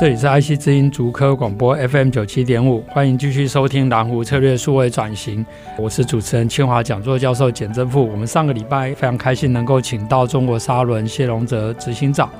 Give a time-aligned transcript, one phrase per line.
[0.00, 5.44] 这里是 IC 之音竹科广播 FM 九七点五，欢迎继续收听蓝湖策略数位转型。
[5.76, 8.08] 我是主持人清华讲座教授简正富。
[8.08, 12.30] 我们上个礼拜非常开心能够请到中国沙伦谢龙泽执行长。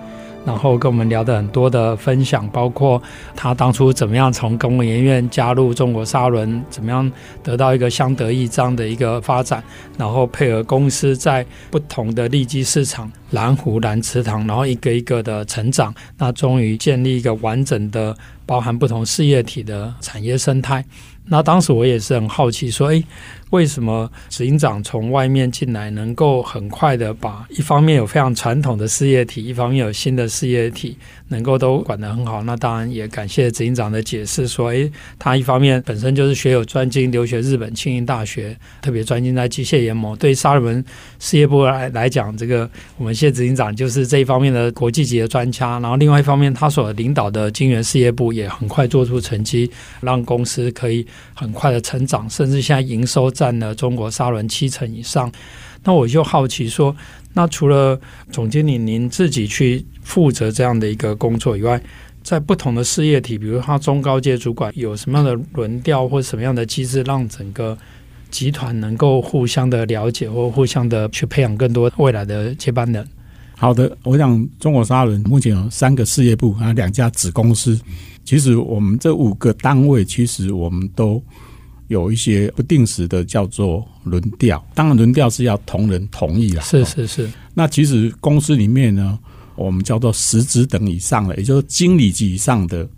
[0.45, 3.01] 然后跟我们聊的很多的分享，包括
[3.37, 7.11] 他当初怎么样从工研院加入中国沙伦，怎么样
[7.43, 9.63] 得到一个相得益彰的一个发展，
[9.99, 18.17] 然后配合公司在不同的利基市场蓝湖蓝池塘，然后一个一个的成长，那终于建立一个完整的
[18.47, 20.85] 包含不同事业体的产业生态。
[21.27, 23.05] 那当时我也是很好奇，说，诶。
[23.51, 30.97] 为什么执行长从外面进来，能够很快的把一方面有非常传统的事业体，一方面有新的事业体，
[31.29, 32.45] 能够都管得很好？
[32.45, 40.15] 那当然也感谢执行长的解释，说，诶，他一方面本身就是学有专精，留学日本庆应大学，特别专精在机械研磨。
[40.15, 40.85] 对沙尔文
[41.19, 45.81] 事业部来来讲，这个我们谢执行长就是这一方面的国际级的专家。
[45.81, 49.69] 然后另外一方面，他所领导的金源事业部也很快做出成绩，
[50.01, 51.05] 让公司可以
[51.35, 53.29] 很快的成长，甚至现在营收。
[53.41, 55.33] 占了中国沙伦七成以上，
[55.83, 56.95] 那我就好奇说，
[57.33, 57.99] 那除了
[58.31, 61.81] 总经理您自己去负责这样的一个工作以外，
[62.23, 67.75] 在不同的事业体，比如他中高阶主管有什么样的轮调或什么样的机制，让整个
[68.31, 73.09] 集团能够互相的了解或互相的去培养更多未来的接班人？
[73.57, 77.81] 好的，我想中国沙伦目前有三个事业部啊，两家子公司。
[78.23, 81.23] 其实我们这五个单位，其实我们都。
[81.91, 86.63] 有一些不定时的叫做轮调，当然轮调是要同仁同意啦。
[86.63, 87.29] 是是是。
[87.53, 89.19] 那其实公司里面呢，
[89.57, 92.89] 我们叫做十职等以上的，也就是经理级以上的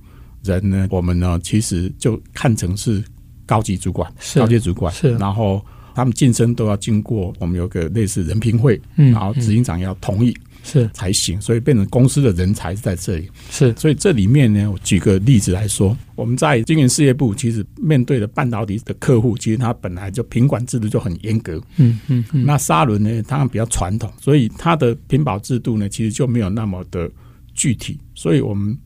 [0.44, 3.02] 人呢，我们呢其实就看成是
[3.46, 4.92] 高级主管、高阶主管。
[4.92, 5.16] 是。
[5.16, 5.64] 然后
[5.94, 10.36] 他们晋升都要经过我们有个类似人评会，嗯，然后执行长要同意。
[10.62, 13.28] 是才行，所以变成公司的人才是在这里。
[13.50, 21.60] 是，所以这里面呢，我举个例子来说，我们在经营事业部，其实面对的半导体的客户，其实他本来就品管制度就很严格。
[21.76, 22.44] 嗯嗯嗯。
[22.44, 27.10] 那沙伦呢，它比较传统，所以它的品保制度呢，其实就没有那么的
[27.54, 27.98] 具体。
[28.14, 28.78] 所以我们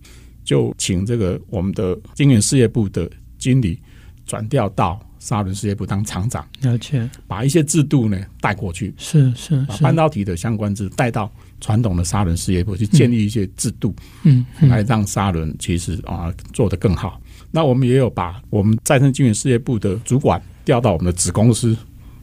[0.45, 3.79] 就请这个我们的经营事业部的经理
[4.25, 8.95] 转调到沙伦事业部当厂长，了解，把一些制度呢带过去。
[8.97, 11.31] 是是，把半导体的相关制度带到。
[11.61, 13.95] 传统的沙轮事业部去建立一些制度，
[14.25, 17.21] 嗯，来让沙轮其实啊做得更好。
[17.51, 21.77] 那我们也有把我们再生金源事业部的主管调到我们的子公司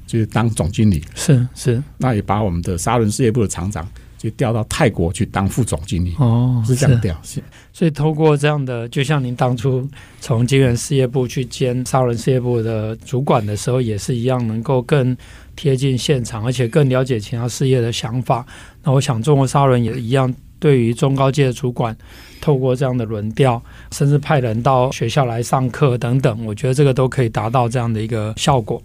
[0.05, 1.81] 去当总经理，是是。
[1.97, 7.19] 那也把我们的沙轮事业部的厂长就调到泰国去当副总经理，哦，是这样调。
[7.23, 7.41] 是。
[7.71, 9.87] 所以透过这样的，就像您当初
[10.19, 15.17] 从金源事业部去兼沙轮事业部的主管的时候，也是一样，能够更。
[15.55, 18.43] 贴近现场，而且更了解其他事业的想法。
[18.83, 21.95] 那我想，中国沙伦也一样，对于中高阶的主管，
[22.41, 23.61] 透过这样的轮调，
[23.91, 28.81] 甚至派人到学校来上课等等，我觉得这个都可以达到这样的一个效果。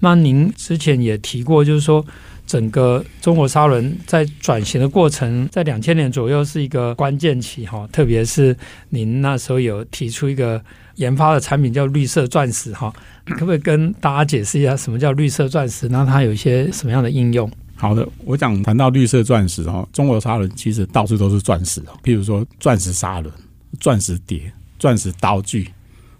[0.00, 2.04] 那您之前也提过，就是说，
[2.46, 8.56] 整个中国沙伦在转型的过程，在两千年左右是一个关键期哈，特别是
[8.90, 10.62] 您那时候有提出一个。
[10.98, 12.92] 研发的产品叫绿色钻石，哈，
[13.24, 15.88] 可不可以跟大家解释一下什么叫绿色钻石？
[15.88, 17.48] 那它有一些什么样的应用？
[17.78, 23.32] 好的，我讲谈到绿色钻石哦，中国砂轮其实到处都是钻石哦，譬如说钻石砂轮、
[23.78, 25.70] 钻石碟、钻石刀具、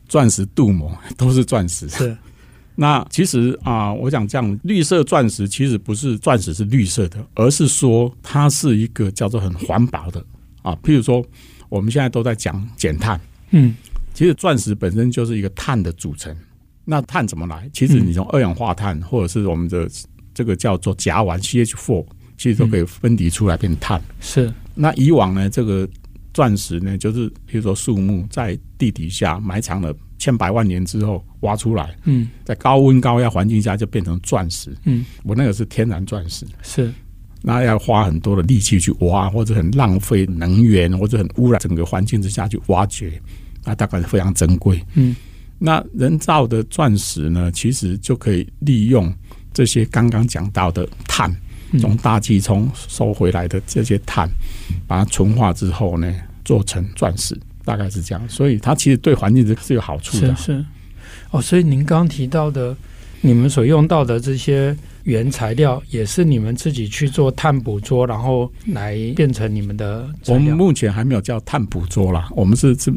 [0.09, 1.89] 钻石镀膜， 都是钻石。
[1.89, 2.17] 是，
[2.77, 10.25] 那其实啊，我讲这样，绿色钻石其实不是钻石是绿色的，而是说它是一个叫做很环保的
[10.63, 10.79] 啊。
[10.83, 11.25] 譬如说，
[11.69, 13.21] 我们现在都在讲减碳，
[13.51, 13.75] 嗯。
[14.15, 16.37] 其实钻石本身就是一个碳的组成，
[16.85, 17.71] 那碳怎么来？
[17.73, 19.89] 其实你从二氧化碳或者是我们的
[20.39, 22.07] 这个叫做甲烷 CH4，
[22.37, 24.01] 其实都可以分离出来变碳。
[24.21, 24.53] 是。
[24.77, 25.89] 那以往呢，这个
[26.33, 34.73] 钻石呢，就是比如说树木在地底下埋藏了千百万年之后挖出来，嗯，在高温高压环境下就变成钻石。
[34.85, 36.47] 嗯，我那个是天然钻石。
[36.63, 36.93] 是。
[37.43, 43.21] 那要花很多的力气去挖，或者很浪费能源，或者很污染整个环境之下去挖掘。
[43.65, 44.81] 那大概是非常珍贵。
[44.95, 45.17] 嗯，
[45.59, 49.13] 那人造的钻石呢，其实就可以利用
[49.59, 51.29] 这些刚刚讲到的碳，
[51.81, 54.31] 从大气中收回来的这些碳，
[54.87, 56.15] 把它纯化之后呢，
[56.45, 58.29] 做成钻石，大概是这样。
[58.29, 60.33] 所以它其实对环境是有好处的。
[60.37, 60.65] 是是。
[61.33, 62.73] 哦，所以您刚刚提到的，
[63.21, 70.09] 你们所用到的这些原材料，也是你们自己去做碳捕捉，然后来变成你们的。
[70.29, 72.95] 我们目前还没有叫碳捕捉啦，我们是是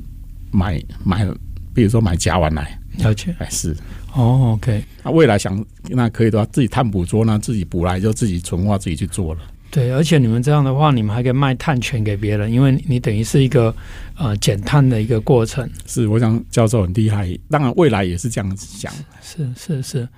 [0.52, 1.28] 买买，
[1.74, 2.80] 比如说买甲烷来。
[3.00, 3.76] 了解，哎是。
[4.14, 4.84] 哦，OK。
[5.04, 9.42] 那未来想那可以的话，自己碳捕捉呢，自己捕来就自己纯化，自己去做了。
[9.70, 13.74] 对，而且你们这样的话，你们还可以卖碳权给别人，因为你等于是一个
[14.18, 15.70] 呃减碳的一个过程。
[15.86, 17.26] 是，我想教授很厉害。
[17.50, 18.92] 当然，未来也是这样子想。
[19.22, 20.10] 是是是，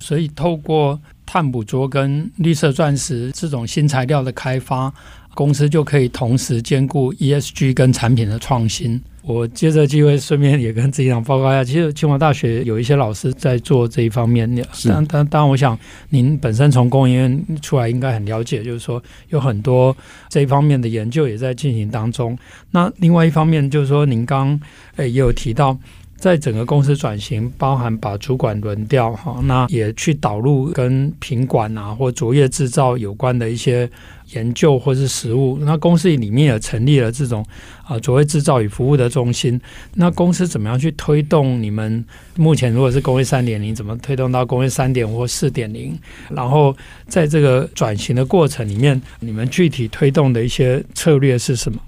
[0.00, 4.92] 所以透过碳捕捉跟绿色钻石这种新材料的开发，
[5.40, 9.00] 公司就可以同时兼顾 ESG 跟产品的创新。
[9.22, 14.46] 我借着机会顺便也跟自己长报告一下，其实清华大学有一些老师在做这一方面。
[14.86, 15.78] 当当当然，我想
[16.10, 19.96] 您本身从工研院出来，应该很了解，就是说有很多
[20.28, 22.36] 这一方面的研究也在进行当中。
[22.70, 24.60] 那另外一方面，就是说您刚
[24.96, 25.74] 诶也有提到。
[26.20, 33.90] 在整个公司转型，包含把主管轮调哈，那也去导入跟品管啊或卓越制造有关的一些
[34.32, 35.58] 研究或是实务。
[35.62, 37.42] 那公司里面也成立了这种
[37.82, 39.58] 啊卓越制造与服务的中心。
[39.94, 42.04] 那公司怎么样去推动你们
[42.36, 45.98] 目前如果是工业三点零，怎么推动到工业三点或四点零？
[46.28, 46.76] 然后
[47.08, 51.80] 在这个转型的过程里面，你们具体推动的一些策略是什么？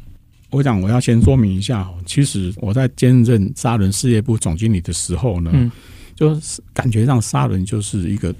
[0.52, 5.72] 我想我要先说明一下，其实我在兼任沙伦事业部总经理的时候呢，嗯，
[6.14, 8.34] 就是感觉上沙伦就是一个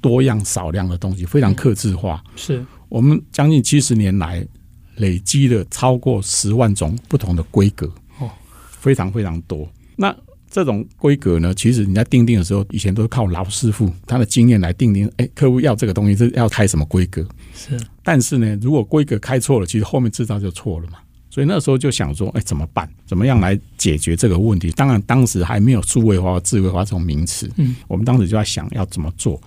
[0.00, 2.24] 多样少量的东西，非常克制化。
[2.34, 4.44] 是我们将近七十年来
[4.96, 7.86] 累积了超过十万种不同的规格，
[8.18, 8.30] 哦，
[8.70, 9.70] 非常非常多。
[9.96, 10.16] 那
[10.50, 15.08] 这种规格呢，其实你在定定的时候，以前都是靠老师傅他的经验来定定。
[15.18, 17.22] 哎，客户要这个东西是要开什么规格？
[17.54, 20.98] 是，但是呢，如果规格开错了，其实后面制造就错了嘛。
[21.30, 22.86] 所以那时候就想说，哎，怎么办？
[23.06, 24.70] 怎么样来解决这个问题？
[24.72, 27.48] 当然，当时还没有数位化、智慧化这种名词。
[27.56, 29.40] 嗯，我们当时就在想要怎么做。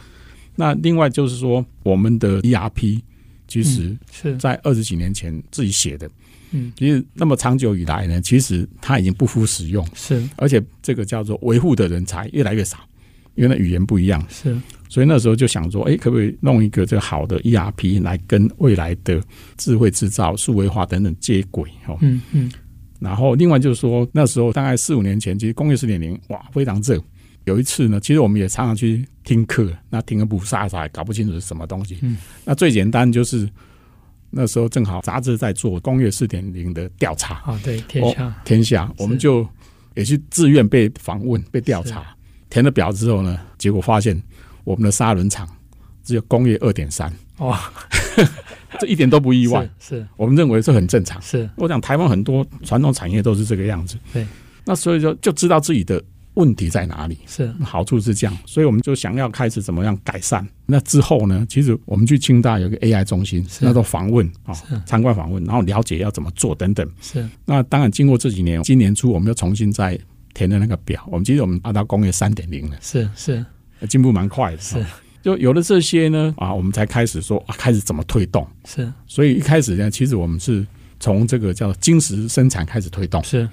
[0.56, 3.02] 那另外就是说，我们的 ERP
[3.48, 6.10] 其实是在二十几年前自己写的。
[6.52, 9.86] 嗯，其实那么长久以来呢，其实它已经不敷使用。
[9.94, 12.78] 是，而且这个叫做维护的人才越来越少。
[13.36, 14.56] 因为那语言不一样，是，
[14.88, 19.22] 所以那时候就想说，哎，可不可以弄一个这个好的 ERP 来跟未来的
[19.58, 21.70] 智慧制造、数位化等等接轨？
[21.88, 22.52] 哦，嗯嗯。
[23.00, 27.02] 然后另外就是说，那时候大概四五年前，其实工业四点零哇非常热。
[27.46, 31.98] 有一次呢，其实我们也常常去听课，那听个不傻傻，搞不清楚是什么东西。
[32.02, 32.16] 嗯。
[32.46, 33.50] 那最简单就是
[34.30, 39.46] 那时候正好杂志在做工业四点零的调查啊，对，天下、哦、天下，我们就
[39.96, 42.13] 也去自愿被访问、被调查。
[42.54, 44.22] 填了表之后呢，结果发现
[44.64, 45.50] 我们的砂轮厂
[46.04, 47.60] 只有工业二点三，哇，
[48.80, 51.20] 这一点都不意外，是，是我们认为这很正常。
[51.20, 53.98] 是，我想台湾很多传统产业都是这个样子。
[54.14, 54.24] 对，
[54.66, 56.00] 那所以说就知道自己的
[56.36, 60.48] 问题在哪里，是好处是这样，所以我们就想要开始怎么样改善。
[60.68, 64.54] 那之后呢，其实我们去清大有个 AI 中心，那时候访问啊，
[64.86, 66.88] 参观访问，然后了解要怎么做等等。
[67.02, 70.00] 是，那当然经过这几年，今年初我们又重新在。
[70.34, 73.46] 填的那个表，我们其实我们达到工业三点零了，是是。
[73.90, 74.86] 进步蛮快的，是。
[75.22, 80.68] 就有了这些呢啊，我们才开始说啊，开始怎么推动，是，所以一开始呢，其实我们是
[81.00, 83.48] 从这个叫晶石生产开始推动，是，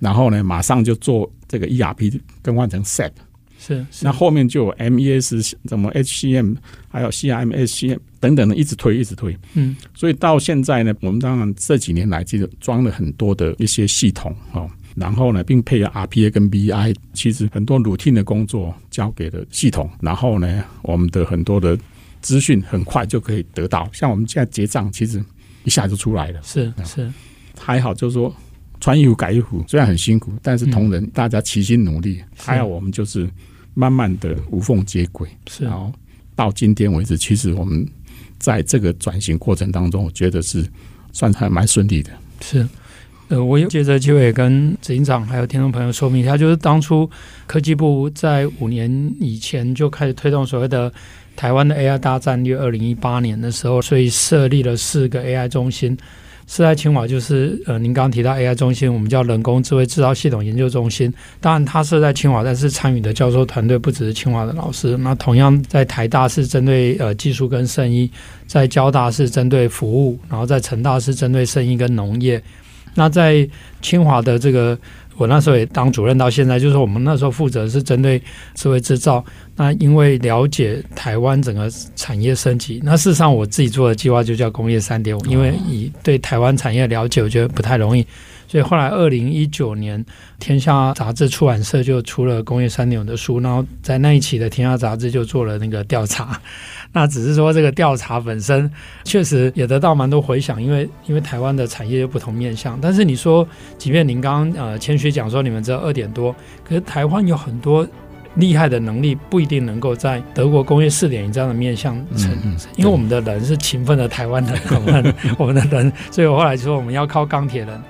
[0.00, 3.12] 然后呢，马上就做这个 ERP 更换成 SAP，
[3.58, 6.56] 是，那后面就有 MES 什么 HCM，
[6.88, 14.68] 还有 CRM、SCM 等等的，一直推一直推，嗯，所以到现在呢，我们当然这几年来其实装了很多的一些系统哦。
[14.94, 19.90] 然后呢，并配合 RPA 跟 BI，其实很多 routine 的工作交给了系统。
[20.00, 21.76] 然后呢，我们的很多的
[22.20, 23.88] 资讯很快就可以得到。
[23.92, 25.22] 像我们现在结账，其实
[25.64, 26.40] 一下就出来了。
[26.44, 27.12] 是是，
[27.58, 28.32] 还好，就是说
[28.80, 33.28] 穿衣服改衣服，虽然很辛苦，但是同仁、嗯、大家齐心努力，还有我们就是
[33.74, 35.28] 慢慢的无缝接轨。
[35.48, 35.92] 是，然后
[36.36, 37.84] 到今天为止，其实我们
[38.38, 40.64] 在这个转型过程当中，我觉得是
[41.12, 42.12] 算还蛮顺利的。
[42.40, 42.68] 是。
[43.28, 47.08] 呃，我有借着机会跟执行长还有听众朋友说明一下，就是当初
[47.46, 50.92] 科技部在五年以前就开始推动所谓的
[51.34, 55.96] 台湾的 AI 大战略，二零一八年的时候，所以设立了四个 AI 中心。
[56.46, 61.10] 是在清华，就是呃，您刚刚提到 AI 中心，我们叫人工智慧制造系统研究中心。
[61.40, 64.94] 当然，它设在清华，但是参与的教授团队不只是清华的老师。
[64.98, 68.10] 那同样在台大是针对呃技术跟生医，
[68.46, 72.38] 在交大是针对服务，然后在成大是针对生医跟农业。
[72.94, 73.48] 那在
[73.82, 74.78] 清华的这个，
[75.16, 78.20] 我那时候也当主任到现在，就是我们那时候负责是针对
[78.54, 79.24] 智慧制造。
[79.56, 88.06] 那因为了解台湾整个产业升级，那事实上我自己做的计划就叫工业三点五，因为以对台湾产业了解，我觉得不太容易。
[88.54, 90.00] 所以后来，二零一九年，
[90.38, 96.40] 《天下》杂志出版社就出了《工业三点五》的书，然后在那一期的《天下》杂志就做了那个调查。
[96.94, 98.70] 那只是说这个调查本身
[99.02, 102.78] 确实也得到蛮多回响，因为因为台湾的产业有不同面向。
[102.80, 103.44] 但是你说，
[103.76, 106.32] 即便您刚刚呃谦虚讲说你们只有二点多，
[106.62, 107.84] 可是台湾有很多
[108.36, 112.30] 厉害的能力，不一定能够在德国工业四点零这样的面向成，
[112.76, 117.82] 因为我们的人是勤奋的台湾人，我们 我们的人，所以我后来就说我们要靠钢铁人。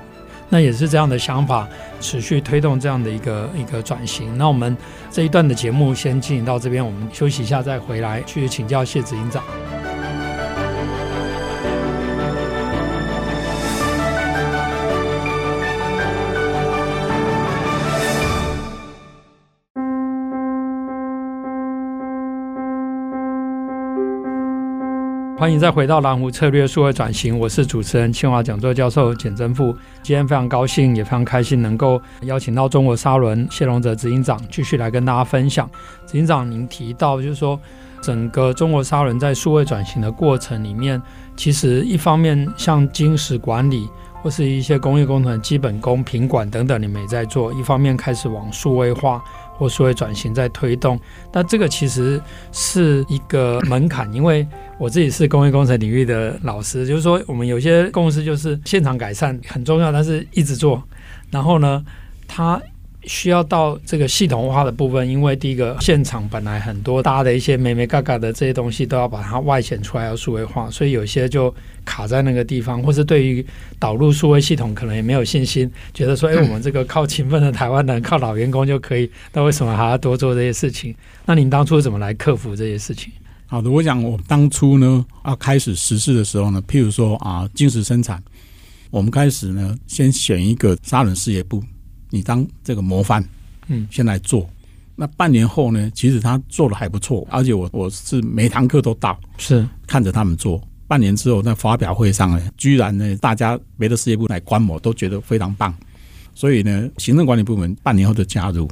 [0.48, 1.68] 那也是这样的想法，
[2.00, 4.36] 持续推动这样的一个一个转型。
[4.38, 4.76] 那我们
[5.10, 9.42] 这一段的节目先进行到这边，我们休息一下再回来去请教谢执行长。
[25.36, 29.74] 欢迎再回到蓝湖策略数位转型，我是主持人清华讲座教授简正富。
[30.00, 35.68] 今天非常高兴，也非常开心，能够邀请到中国沙伦谢龙哲执行长继续来跟大家分享。
[36.06, 37.58] 执行长，您提到就是说，
[38.00, 41.02] 整个中国沙伦在数位转型的过程里面，
[41.36, 43.88] 其实一方面像金石管理
[44.22, 49.20] 或是一些工业工程的基本功、品管等等，你们也在做；一方面开始往数位化。
[49.56, 50.98] 或所谓转型在推动，
[51.32, 52.20] 那这个其实
[52.52, 54.46] 是一个门槛，因为
[54.78, 60.82] 我自己是工业工程领域的老师，就是说我们有些公司就是现场改善很重要，但是一直做，
[61.30, 61.84] 然后呢，
[62.28, 62.60] 他。
[63.06, 73.44] 需要到这个系统化的部分，因为第一个现场本来很多大的一些美美嘎嘎的这些东西都要把它外显出来，要数位化，所以有些就卡在那个地方，或是对于
[73.78, 80.94] 导入数位系统可能也没有信心，觉得说，哎， 我们这个靠勤奋的台湾人，靠老员工就可以，那为什么还要多做这些事情？
[81.26, 83.12] 那您当初怎么来克服这些事情？
[83.46, 88.22] 好的，我想我当初呢，要开始实施的时候呢，譬如说啊，精石生产，
[88.90, 91.62] 我们开始呢，先选一个杀人事业部。
[92.14, 93.22] 你当这个模范，
[93.66, 94.48] 嗯，先来做。
[94.94, 100.62] 那半年后呢，其实他做的还不错，而且我我是每堂课都到，是看着他们做。
[100.86, 105.74] 半年之后，在发表会上呢，居然呢，大家别的事业部来观摩，都觉得非常棒。
[106.36, 108.70] 所以呢，行政管理部门半年后就加入，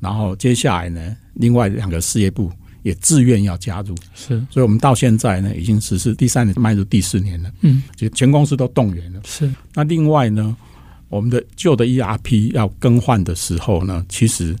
[0.00, 2.50] 然后接下来呢，另外两个事业部
[2.82, 3.94] 也自愿要加入。
[4.12, 7.48] 是，所以我们到现在呢，已经实施第三年，迈入第四年了。
[7.60, 9.20] 嗯，就全公司都动员了。
[9.24, 10.56] 是，那另外呢？
[11.10, 14.56] 我们的旧的 ERP 要更换的时候呢，其实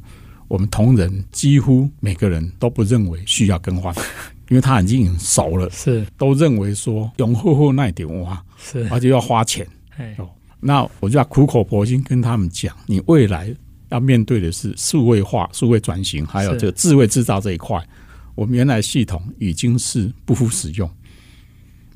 [0.48, 3.94] 我们同仁几乎每个人都不认为需要更换，
[4.50, 9.66] 因为他已经熟了，是都认为说用户户那一点哇，是而且要花钱。
[10.18, 10.28] 哦，
[10.58, 13.54] 那我就要苦口婆心跟他们讲，你未来
[13.90, 17.80] 要面对的是数位化、数位转型，还有这个智慧制造这一块，
[18.34, 20.90] 我们原来系统已经是不敷使用。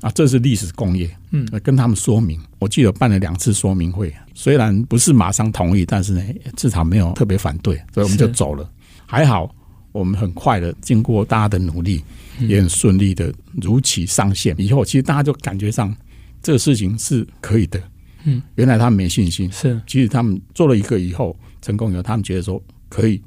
[0.05, 2.39] 啊，这是历史工业，嗯，跟他们说明。
[2.59, 6.21] 我记得办了两次说明会，虽然不是马上同意，但是呢，
[6.55, 8.69] 至少没有特别反对，所以我们就走了。
[9.07, 9.49] 还好，
[9.93, 12.03] 我们很快的经过大家的努力，
[12.41, 14.55] 也很顺利的如期上线。
[14.59, 15.91] 以后其实大家就感觉上
[16.39, 17.81] 这个事情是可以的。
[18.25, 23.19] 嗯，原来他们没信心，是其实他们做了一个以后成功以后，他们觉得说可以。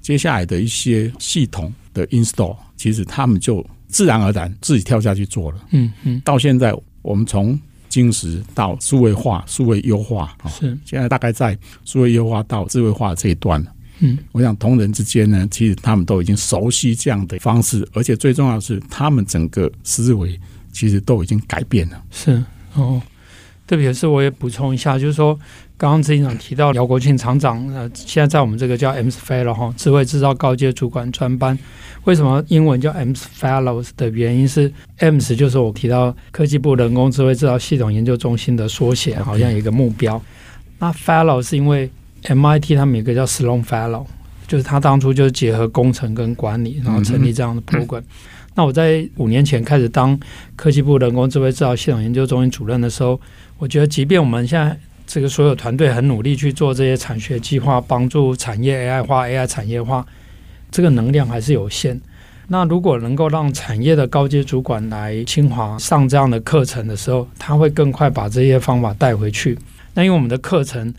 [0.00, 3.66] 接下来的一些系统的 install，其实他们就。
[3.94, 7.56] 自然而然自己跳下去做了，嗯嗯，到现在我们从
[7.88, 13.72] 晶石到数位化、数位优化，是现在大概在数位优化到智慧化这一段了。
[14.00, 20.36] 嗯，我想同仁之间呢，其实他们都已经熟悉这样的方式，而且最重要的是，他们整个思维
[20.72, 22.02] 其实都已经改变了。
[22.10, 22.42] 是
[22.74, 23.00] 哦。
[23.66, 25.38] 特别是我也补充一下，就是说，
[25.84, 31.58] 刚刚执行长提到姚国庆厂长，呃，现在在我们这个叫 AMS Fellow 哈，智慧制造高阶主管专班。
[32.04, 40.18] 为什么英文叫 AMS Fellows 的原因是 AMS 就是我提到科技部人工智慧制造系统研究中心的缩写，好像有一个目标。
[40.78, 41.90] 那 Fellow 是因为
[42.22, 44.06] MIT 他们有一个叫 Sloan Fellow，
[44.48, 48.02] 就是他当初就是结合工程跟管理，然后成立这样的 program。
[48.54, 50.18] 那我在五年前开始当
[50.56, 53.20] 科技部人工智慧制造系统研究中心主任的时候。
[53.56, 54.76] 我觉得，即便我们现在
[55.06, 60.04] 这个所有团队很努力去做这些产学计划，帮助产业 AI 化、AI 产业化，
[60.70, 62.00] 这个能量还是有限。
[62.48, 69.58] 那如果能够让产业的高阶主管来清华上这样的课程的时候，他会更快把这些方法带回去。
[69.94, 70.92] 那因为我们的课程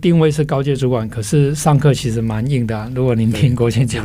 [0.00, 2.90] 定位是高阶主管，可是上课其实蛮硬的、啊。
[2.94, 4.04] 如果您听国庆讲，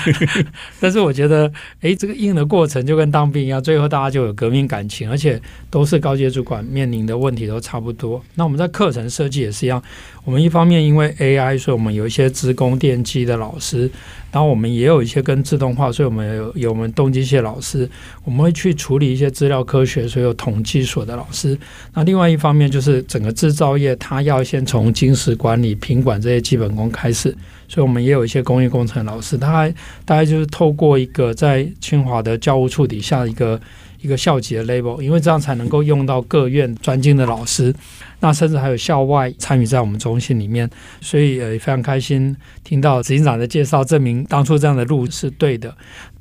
[0.78, 1.50] 但是我觉得，
[1.80, 8.22] 哎，这个硬的过程就跟当兵一样，最后大家就有革命感情，而且都是高阶主管面临的问题都差不多。
[8.34, 9.82] 那我们在课程设计也是一样，
[10.28, 13.90] 我们一方面因为 AI，所以我们有一些资工电机的老师。
[14.30, 17.88] 然后我们也有一些跟自动化，所以我们有有我们动机系老师，
[18.24, 21.58] 我们会去处理一些资料科学，所以有统计所的老师。
[21.94, 27.34] 那另外一方面就是整个制造业，它要先从金石管理、品管这些基本功开始，
[27.66, 29.38] 所以我们也有一些工业工程老师。
[29.38, 33.58] 大概大概就是透过一个在清华的教务处底下一个。
[34.00, 37.74] 一个校级的 label，因为这样才能够用到各院专精的老师，
[38.20, 40.68] 那甚至还有校外参与在我们中心里面，
[41.00, 45.74] 所以也非常开心听到执行长的介绍，证明当初这样的路是对的。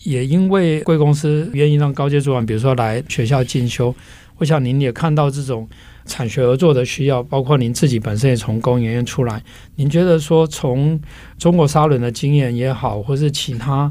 [0.03, 3.93] 也因为贵公司愿意让高阶主管，比如说来学校进修，
[4.38, 5.67] 我想您也看到这种
[6.05, 9.43] 产学合作的需要，包括您自己本身也从工研院出来，
[9.75, 11.00] 您觉得说从
[11.38, 13.89] 中国砂轮的经验也好，或是其他。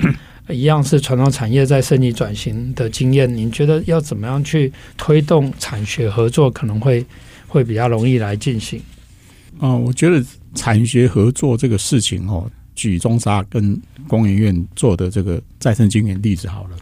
[0.49, 7.05] 一样是传统产业在升级转型的经验，您觉得要怎么样去推动产学合作，可能会
[7.49, 8.81] 会比较容易来进行？
[9.59, 10.25] 啊、我觉得
[10.55, 16.77] 产学合作这个事情哦，举中沙跟工研院做的这个再生晶圆例子好了。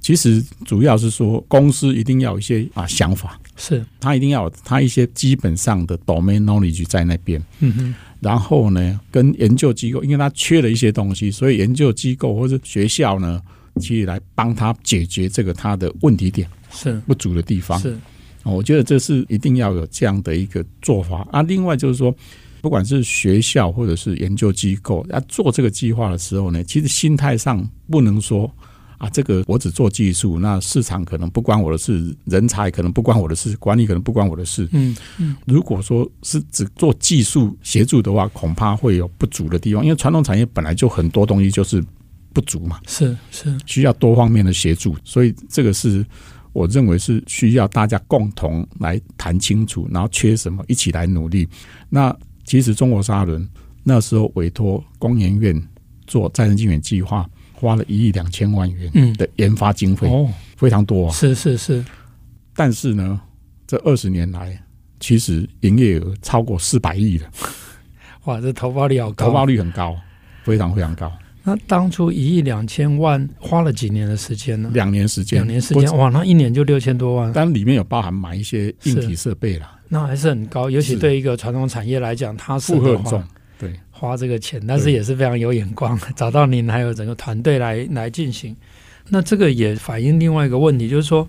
[0.00, 7.42] 其实主要是说，公司一定要有一些啊想法，是他一定要有他一些基本上的 domain knowledge 在那边。
[7.60, 7.94] 嗯哼。
[8.20, 13.40] 然后呢，跟研究机构，因为他缺了一些东西，所以研究机构或者学校呢，
[13.80, 17.78] 其实来帮他解决这个他的问题点是不足的地方。
[17.78, 17.96] 是，
[18.42, 21.42] 我觉得这是一定要有这样的一个做法啊。
[21.42, 22.12] 另外就是说，
[22.62, 28.50] 不管是学校或者是研究机构要做这个计划的时候呢，其实心态上不能说。
[28.98, 34.66] 啊，这个我只做技术，那市场可能不关我的事，人才可能不关我的事，管理可能不关我的事。
[34.72, 41.84] 嗯嗯，如果说是只做技术协助的话，恐怕会有不足的地方，因为传统产业本来就很多东西就是
[42.32, 42.80] 不足嘛。
[42.86, 46.04] 是是，需要多方面的协助，所以这个是
[46.54, 51.46] 我认为是需要大家共同来谈清楚，然后缺什么一起来努力。
[51.90, 53.46] 那其实中国沙轮
[53.82, 55.62] 那时候委托工研院
[56.06, 57.28] 做再生晶圆计划。
[57.58, 61.12] 花了一亿两千万元的研发经费，哦，非常多啊。
[61.12, 61.82] 是是是，
[62.54, 63.18] 但是呢，
[63.66, 64.62] 这二十年来，
[65.00, 67.28] 其实营业额超过四百亿了。
[68.26, 69.96] 哇，这投报率好高，投报率很高，
[70.44, 71.10] 非常非常高。
[71.42, 74.68] 那当初一亿两千万花了几年的时间呢？
[74.74, 75.96] 两年时间，两年时间。
[75.96, 77.32] 哇，那一年就六千多万。
[77.32, 80.68] 但里面有包含买一些硬体设备啦，那还是很高。
[80.68, 83.24] 尤其对一个传统产业来讲，它是负荷很重。
[83.96, 88.54] 对，花这个钱，但是也是非常有眼光，找到您还有整个团队来来进行。
[89.08, 91.26] 那这个也反映另外一个问题，就是说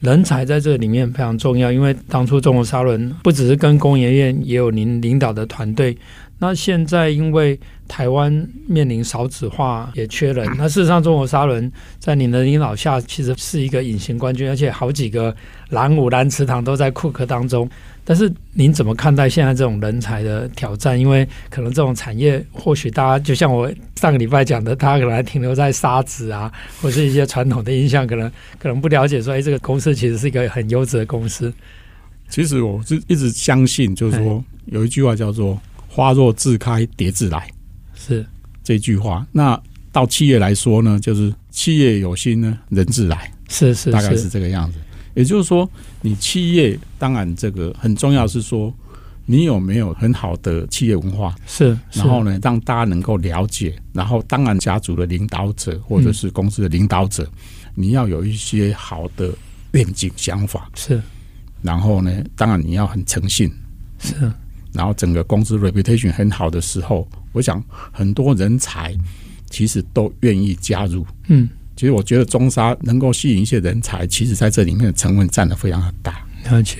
[0.00, 5.96] 人才在这里面非常重要，因为当初中国沙轮不只是跟工研院，也有您领导的团队。
[6.40, 8.32] 那现在因为台湾
[8.66, 10.48] 面临少子化，也缺人。
[10.56, 15.34] 那事实上，中国沙轮在您的领导下，其实是一个隐形冠军，而且好几个
[15.70, 17.68] 蓝五蓝池塘都在库克当中。
[18.04, 20.98] 但是您怎么看待现在这种人才的挑战？
[20.98, 31.52] 因为可能这种产业，或许大家就像我上个礼拜讲的，大家可能还停留在沙子啊，或是一些传统的印象，可能可能不了解说，哎，这个公司其实是一个很优质的公司。
[32.28, 35.60] 其实我是一直相信，就是说有一句话叫做。
[35.98, 37.50] 花若自开，蝶自来，
[37.92, 38.24] 是
[38.62, 39.26] 这句话。
[39.32, 44.78] 那到企业来说呢，就是企业有心呢，人自来，是是，是，大概是这个样子。
[45.14, 45.68] 也就是说，
[46.00, 48.72] 你企业当然这个很重要，是说
[49.26, 51.76] 你有没有很好的企业文化，是。
[51.92, 53.76] 然后呢，让大家能够了解。
[53.92, 57.38] 然后，当然家族的领导者或者是公司的领导者，嗯、
[57.74, 59.32] 你要有一些好的
[59.72, 61.02] 愿景想法，是。
[61.60, 63.52] 然后呢，当然你要很诚信，
[63.98, 64.32] 是。
[64.78, 67.60] 然后整个公司 reputation 很好的时候，我想
[67.90, 68.94] 很多人才
[69.50, 71.04] 其实都愿意加入。
[71.26, 76.24] 嗯，其实我觉得中沙能够吸引一些人才，其实在这里面的成分占的非常的大。
[76.48, 76.78] 而且，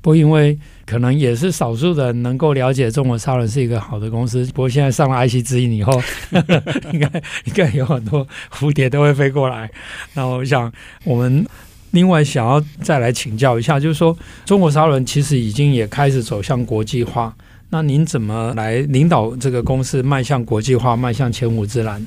[0.00, 4.46] 不过因为可能也是少数的人能够了解中国沙轮是一个好的公司。
[4.54, 6.00] 不过现在上了 IC 之音以后，
[6.94, 9.68] 应该应该有很多蝴蝶都会飞过来。
[10.14, 11.44] 那我想我们。
[11.92, 17.34] 另外，想要再来请教一下，就是说，中国砂轮其实已经也开始走向国际化。
[17.70, 22.04] 那您怎么来领导这个公司迈向国际化，迈向前无之蓝？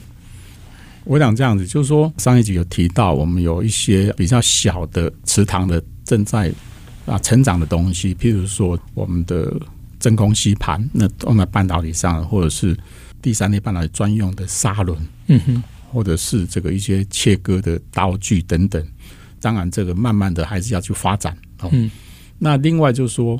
[1.03, 6.51] 我想这样子，就是说，上一集有提到，我们有一些比较小的池塘的正在
[7.05, 9.55] 啊成长的东西，譬如说我们的
[9.99, 12.75] 真空吸盘，那用在半导体上，或者是
[13.21, 18.83] 第三类半导体专用的砂轮，嗯哼，或者是这个一些切割的刀具等等。
[19.45, 21.37] 当然，这个慢慢的还是要去发展。
[21.71, 21.91] 嗯，
[22.39, 23.39] 那另外就是说，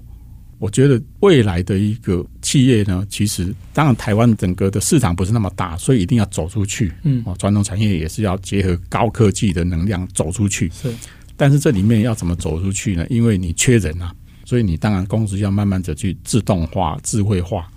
[0.60, 6.94] 我觉得未来的一个企企业呢，其实当然台湾整个的市场不是那么大，所以一定要走出去。
[7.02, 10.70] 嗯，哦，传统产业也是要结合高科技的能量走出去。
[10.70, 10.94] 是，
[11.36, 13.04] 但是这里面要怎么走出去呢？
[13.10, 14.13] 因为你缺人啊，
[14.46, 17.68] 所以你当然公司要慢慢的去自动化、智慧化，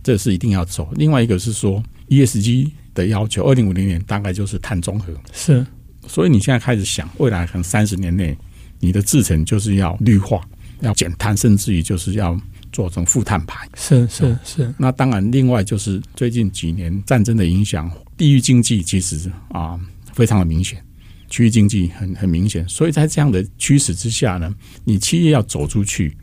[0.00, 0.88] 这是一定要走。
[0.94, 5.12] 另外一个是说 ESG 的要求，二零五零年大概就是碳中和。
[5.32, 5.66] 是，
[6.06, 8.36] 所以你现在开始想，未来可能三十年内，
[8.80, 10.40] 你的制程就是要绿化。
[10.80, 12.36] 要减碳，甚至于就是要
[12.72, 13.68] 做成负碳排。
[13.76, 14.74] 是是是。
[14.76, 19.78] 那当然，另外就是最近几年战争的影响，地域经济其实啊
[20.12, 20.84] 非常的明显，
[21.30, 22.68] 区域经济很很明显。
[22.68, 26.16] 所以在这样的趋势之下呢，你企业要走出去，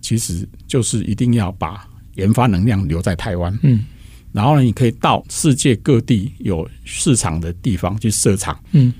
[0.00, 3.58] 其实就是一定要把研发能量留在台湾。
[3.64, 3.84] 嗯。
[4.30, 8.56] 然后呢，你可以到世界各地有市场的地方去设厂。
[8.70, 8.94] 嗯。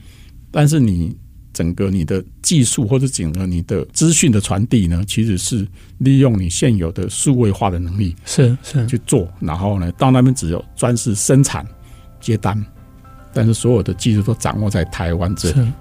[0.54, 1.12] 但是你。
[1.56, 5.64] 整个你的技术或者整个你的资讯的传递呢，其实是
[5.98, 9.28] 利用你现有的数位化的能力，是是去做。
[9.38, 11.64] 然后呢，到那边只有专是生产
[12.20, 12.60] 接单，
[13.32, 15.72] 但是所有的技术都掌握在台湾这里。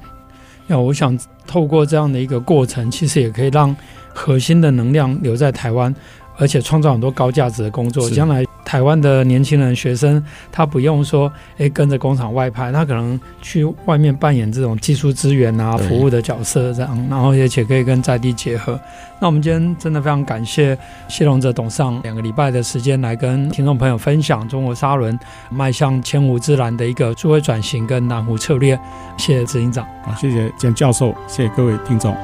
[0.67, 3.75] 那我想透过这样的一个过程，其实也可以让
[4.13, 5.91] 核心的能量留在台湾，
[6.37, 8.45] 而且创造很多高价值的工作，将来。
[8.65, 18.79] 台湾的年轻人、学生，他不用说，哎，跟着工厂外派，他可能去外面扮演这种技术资源啊、服务的角色，这样，然后而且可以跟在地结合。
[19.19, 25.17] 那我们今天真的非常感谢谢龙哲董事长两个礼拜的时间来跟听众朋友分享中国沙轮
[25.49, 28.77] 迈向千湖之蓝的一个数位转型跟南湖策略。
[29.17, 32.15] 谢谢执行长，好，谢谢简教授，谢谢各位听众。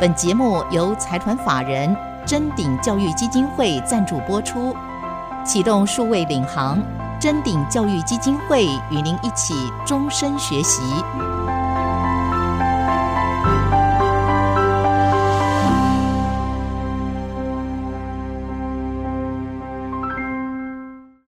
[0.00, 2.07] 本节目由财团法人。
[2.28, 4.76] 臻鼎教育基金会赞助播出，
[5.46, 6.78] 启动数位领航，
[7.18, 9.54] 臻鼎教育基金会与您一起
[9.86, 10.82] 终身学习。